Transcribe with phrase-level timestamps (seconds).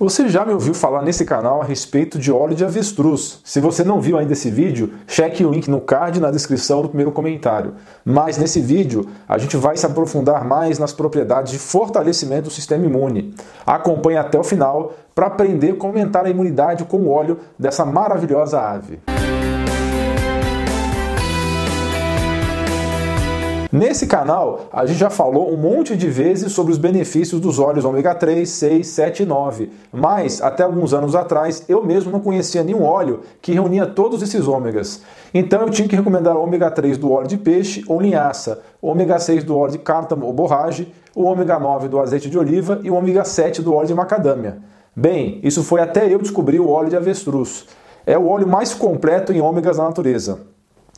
[0.00, 3.38] Você já me ouviu falar nesse canal a respeito de óleo de avestruz.
[3.44, 6.88] Se você não viu ainda esse vídeo, cheque o link no card na descrição do
[6.88, 7.74] primeiro comentário.
[8.02, 12.86] Mas nesse vídeo, a gente vai se aprofundar mais nas propriedades de fortalecimento do sistema
[12.86, 13.34] imune.
[13.66, 18.58] Acompanhe até o final para aprender como aumentar a imunidade com o óleo dessa maravilhosa
[18.58, 19.00] ave.
[23.72, 27.84] Nesse canal, a gente já falou um monte de vezes sobre os benefícios dos óleos
[27.84, 32.64] ômega 3, 6, 7 e 9, mas até alguns anos atrás eu mesmo não conhecia
[32.64, 35.02] nenhum óleo que reunia todos esses ômegas.
[35.32, 38.88] Então eu tinha que recomendar o ômega 3 do óleo de peixe ou linhaça, o
[38.88, 42.80] ômega 6 do óleo de cártamo ou borragem, o ômega 9 do azeite de oliva
[42.82, 44.58] e o ômega 7 do óleo de macadâmia.
[44.96, 47.66] Bem, isso foi até eu descobrir o óleo de avestruz.
[48.04, 50.40] É o óleo mais completo em ômegas na natureza.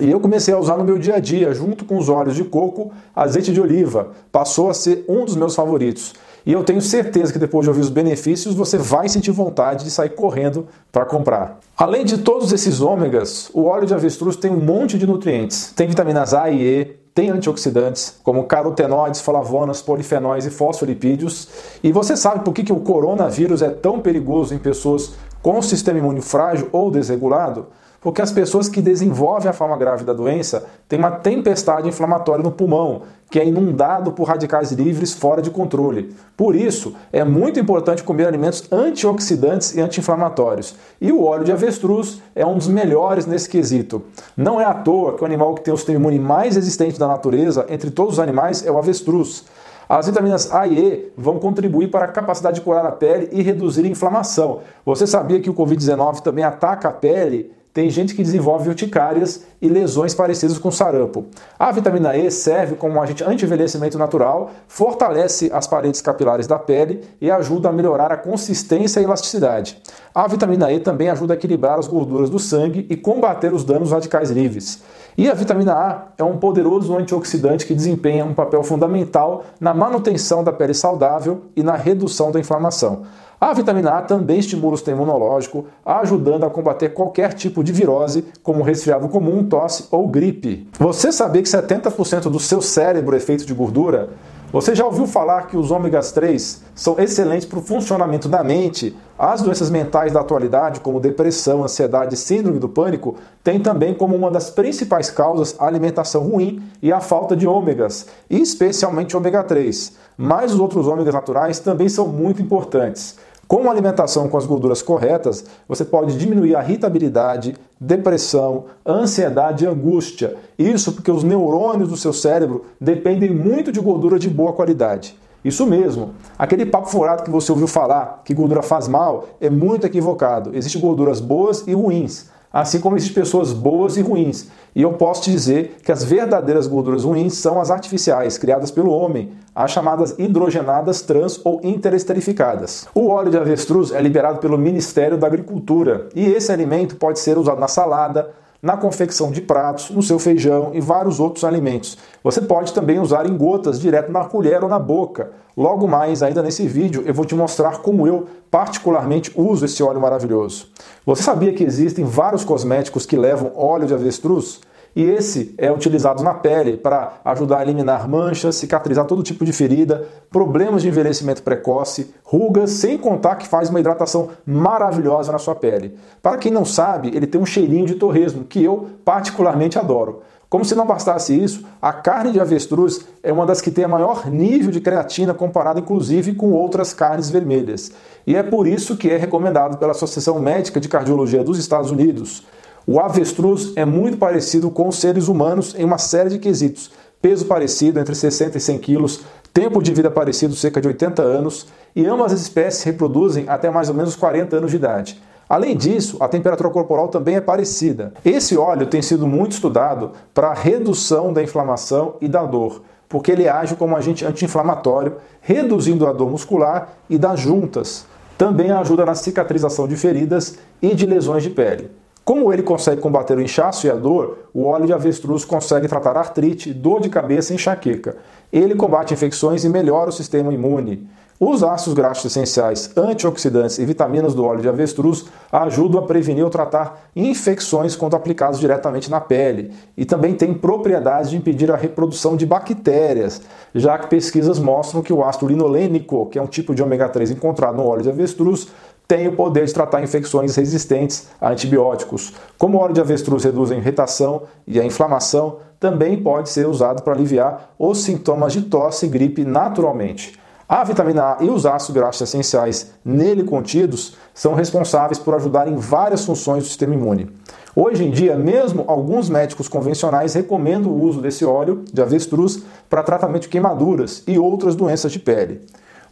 [0.00, 2.42] E eu comecei a usar no meu dia a dia, junto com os óleos de
[2.42, 4.08] coco, azeite de oliva.
[4.32, 6.14] Passou a ser um dos meus favoritos.
[6.44, 9.92] E eu tenho certeza que depois de ouvir os benefícios, você vai sentir vontade de
[9.92, 11.60] sair correndo para comprar.
[11.76, 15.72] Além de todos esses ômegas, o óleo de avestruz tem um monte de nutrientes.
[15.76, 21.48] Tem vitaminas A e E, tem antioxidantes, como carotenoides, flavonas, polifenóis e fosfolipídios.
[21.84, 26.00] E você sabe por que, que o coronavírus é tão perigoso em pessoas com sistema
[26.00, 27.68] imune frágil ou desregulado?
[28.04, 32.50] Porque as pessoas que desenvolvem a forma grave da doença têm uma tempestade inflamatória no
[32.50, 36.14] pulmão, que é inundado por radicais livres fora de controle.
[36.36, 40.76] Por isso, é muito importante comer alimentos antioxidantes e anti-inflamatórios.
[41.00, 44.02] E o óleo de avestruz é um dos melhores nesse quesito.
[44.36, 47.08] Não é à toa que o animal que tem o sistema imune mais resistente da
[47.08, 49.46] natureza, entre todos os animais, é o avestruz.
[49.88, 53.40] As vitaminas A e E vão contribuir para a capacidade de curar a pele e
[53.40, 54.60] reduzir a inflamação.
[54.84, 59.68] Você sabia que o Covid-19 também ataca a pele tem gente que desenvolve urticárias e
[59.68, 61.26] lesões parecidas com sarampo.
[61.58, 67.00] A vitamina E serve como um agente anti-envelhecimento natural, fortalece as paredes capilares da pele
[67.20, 69.82] e ajuda a melhorar a consistência e elasticidade.
[70.14, 73.90] A vitamina E também ajuda a equilibrar as gorduras do sangue e combater os danos
[73.90, 74.80] radicais livres.
[75.18, 80.44] E a vitamina A é um poderoso antioxidante que desempenha um papel fundamental na manutenção
[80.44, 83.02] da pele saudável e na redução da inflamação.
[83.44, 88.24] A vitamina A também estimula o sistema imunológico, ajudando a combater qualquer tipo de virose,
[88.42, 90.66] como resfriado comum, tosse ou gripe.
[90.78, 94.08] Você sabia que 70% do seu cérebro é feito de gordura?
[94.50, 98.96] Você já ouviu falar que os ômegas 3 são excelentes para o funcionamento da mente?
[99.18, 104.16] As doenças mentais da atualidade, como depressão, ansiedade e síndrome do pânico, têm também como
[104.16, 109.96] uma das principais causas a alimentação ruim e a falta de ômegas, especialmente ômega 3.
[110.16, 113.18] Mas os outros ômegas naturais também são muito importantes.
[113.46, 119.66] Com uma alimentação com as gorduras corretas, você pode diminuir a irritabilidade, depressão, ansiedade e
[119.66, 120.36] angústia.
[120.58, 125.18] Isso porque os neurônios do seu cérebro dependem muito de gordura de boa qualidade.
[125.44, 126.14] Isso mesmo.
[126.38, 130.56] Aquele papo furado que você ouviu falar que gordura faz mal é muito equivocado.
[130.56, 134.46] Existem gorduras boas e ruins assim como existem pessoas boas e ruins.
[134.76, 138.92] E eu posso te dizer que as verdadeiras gorduras ruins são as artificiais, criadas pelo
[138.92, 142.86] homem, as chamadas hidrogenadas trans ou interesterificadas.
[142.94, 147.36] O óleo de avestruz é liberado pelo Ministério da Agricultura e esse alimento pode ser
[147.36, 148.30] usado na salada,
[148.64, 151.98] na confecção de pratos, no seu feijão e vários outros alimentos.
[152.22, 155.32] Você pode também usar em gotas direto na colher ou na boca.
[155.54, 160.00] Logo mais, ainda nesse vídeo, eu vou te mostrar como eu particularmente uso esse óleo
[160.00, 160.68] maravilhoso.
[161.04, 164.62] Você sabia que existem vários cosméticos que levam óleo de avestruz?
[164.96, 169.52] E esse é utilizado na pele para ajudar a eliminar manchas, cicatrizar todo tipo de
[169.52, 175.56] ferida, problemas de envelhecimento precoce, rugas, sem contar que faz uma hidratação maravilhosa na sua
[175.56, 175.96] pele.
[176.22, 180.22] Para quem não sabe, ele tem um cheirinho de torresmo, que eu particularmente adoro.
[180.48, 183.88] Como se não bastasse isso, a carne de avestruz é uma das que tem a
[183.88, 187.90] maior nível de creatina comparado inclusive com outras carnes vermelhas.
[188.24, 192.44] E é por isso que é recomendado pela Associação Médica de Cardiologia dos Estados Unidos.
[192.86, 196.90] O avestruz é muito parecido com os seres humanos em uma série de quesitos.
[197.20, 199.22] Peso parecido, entre 60 e 100 quilos,
[199.54, 203.88] tempo de vida parecido, cerca de 80 anos, e ambas as espécies reproduzem até mais
[203.88, 205.22] ou menos 40 anos de idade.
[205.48, 208.12] Além disso, a temperatura corporal também é parecida.
[208.22, 213.32] Esse óleo tem sido muito estudado para a redução da inflamação e da dor, porque
[213.32, 218.04] ele age como agente anti-inflamatório, reduzindo a dor muscular e das juntas.
[218.36, 222.03] Também ajuda na cicatrização de feridas e de lesões de pele.
[222.24, 226.16] Como ele consegue combater o inchaço e a dor, o óleo de avestruz consegue tratar
[226.16, 228.16] artrite, dor de cabeça e enxaqueca.
[228.50, 231.06] Ele combate infecções e melhora o sistema imune.
[231.38, 236.48] Os ácidos graxos essenciais, antioxidantes e vitaminas do óleo de avestruz ajudam a prevenir ou
[236.48, 242.36] tratar infecções quando aplicados diretamente na pele e também têm propriedades de impedir a reprodução
[242.36, 243.42] de bactérias,
[243.74, 247.32] já que pesquisas mostram que o ácido linolênico, que é um tipo de ômega 3
[247.32, 248.68] encontrado no óleo de avestruz,
[249.06, 252.32] tem o poder de tratar infecções resistentes a antibióticos.
[252.58, 257.02] Como o óleo de avestruz reduz a irritação e a inflamação, também pode ser usado
[257.02, 260.38] para aliviar os sintomas de tosse e gripe naturalmente.
[260.66, 265.76] A vitamina A e os ácidos graxos essenciais nele contidos são responsáveis por ajudar em
[265.76, 267.30] várias funções do sistema imune.
[267.76, 273.02] Hoje em dia, mesmo alguns médicos convencionais recomendam o uso desse óleo de avestruz para
[273.02, 275.60] tratamento de queimaduras e outras doenças de pele.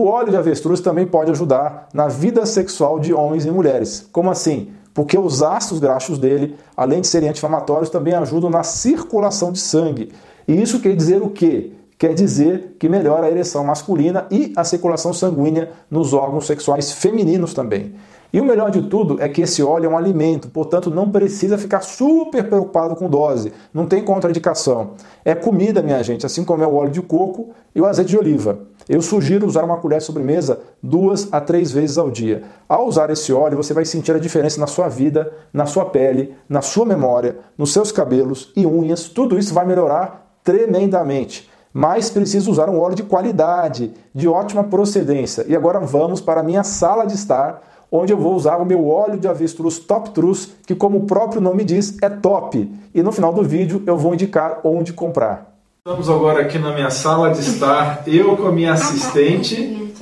[0.00, 4.08] O óleo de avestruz também pode ajudar na vida sexual de homens e mulheres.
[4.10, 4.70] Como assim?
[4.94, 10.10] Porque os ácidos graxos dele, além de serem anti-inflamatórios, também ajudam na circulação de sangue.
[10.48, 11.72] E isso quer dizer o quê?
[12.00, 17.52] Quer dizer que melhora a ereção masculina e a circulação sanguínea nos órgãos sexuais femininos
[17.52, 17.94] também.
[18.32, 21.58] E o melhor de tudo é que esse óleo é um alimento, portanto não precisa
[21.58, 24.92] ficar super preocupado com dose, não tem contraindicação.
[25.26, 28.16] É comida, minha gente, assim como é o óleo de coco e o azeite de
[28.16, 28.60] oliva.
[28.88, 32.44] Eu sugiro usar uma colher de sobremesa duas a três vezes ao dia.
[32.66, 36.34] Ao usar esse óleo, você vai sentir a diferença na sua vida, na sua pele,
[36.48, 39.06] na sua memória, nos seus cabelos e unhas.
[39.06, 45.44] Tudo isso vai melhorar tremendamente mas preciso usar um óleo de qualidade, de ótima procedência.
[45.48, 48.88] E agora vamos para a minha sala de estar, onde eu vou usar o meu
[48.88, 52.70] óleo de avestruz Top Trus, que como o próprio nome diz, é top.
[52.94, 55.50] E no final do vídeo eu vou indicar onde comprar.
[55.78, 59.92] Estamos agora aqui na minha sala de estar, eu com a minha assistente.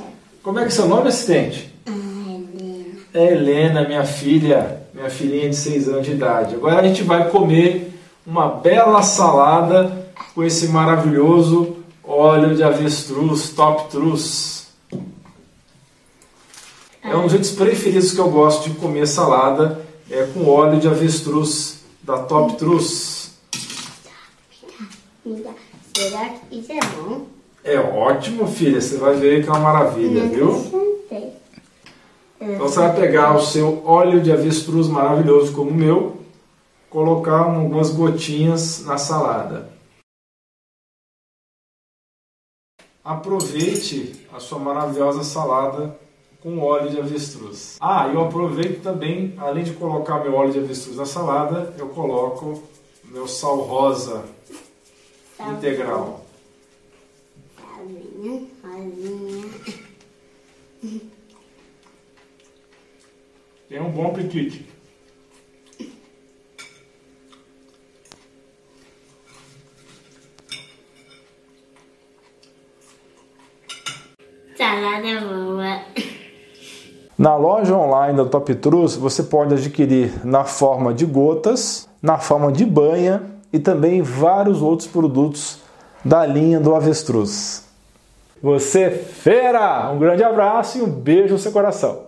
[0.43, 1.75] Como é que é seu nome, assistente?
[3.15, 6.55] É Helena, minha filha, minha filhinha de 6 anos de idade.
[6.55, 7.95] Agora a gente vai comer
[8.27, 9.98] uma bela salada
[10.39, 14.69] com esse maravilhoso óleo de avestruz, Top Trus.
[17.03, 20.87] É um dos jeitos preferidos que eu gosto de comer salada, é com óleo de
[20.87, 23.33] avestruz da Top Trus.
[25.93, 27.27] Será que isso é bom?
[27.65, 28.81] É ótimo, filha.
[28.81, 30.95] Você vai ver que é uma maravilha, viu?
[32.41, 36.19] Então você vai pegar o seu óleo de avestruz maravilhoso como o meu,
[36.89, 39.77] colocar algumas gotinhas na salada.
[43.09, 45.99] Aproveite a sua maravilhosa salada
[46.43, 47.79] com óleo de avestruz.
[47.81, 52.63] Ah, eu aproveito também, além de colocar meu óleo de avestruz na salada, eu coloco
[53.05, 54.27] meu sal rosa
[55.39, 56.27] sal integral.
[57.57, 59.55] Rosinha, rosinha.
[63.71, 64.69] Tenha um bom apetite.
[74.59, 75.85] Salada boa.
[77.19, 82.53] Na loja online da Top Trus, você pode adquirir na forma de gotas, na forma
[82.53, 83.23] de banha
[83.53, 85.59] e também vários outros produtos
[86.05, 87.65] da linha do avestruz.
[88.41, 89.91] Você fera!
[89.91, 92.08] Um grande abraço e um beijo no seu coração.